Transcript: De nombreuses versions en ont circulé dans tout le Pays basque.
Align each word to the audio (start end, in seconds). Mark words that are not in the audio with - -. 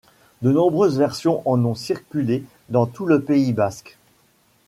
De 0.41 0.51
nombreuses 0.51 0.97
versions 0.97 1.43
en 1.47 1.63
ont 1.63 1.75
circulé 1.75 2.43
dans 2.69 2.87
tout 2.87 3.05
le 3.05 3.21
Pays 3.21 3.53
basque. 3.53 3.99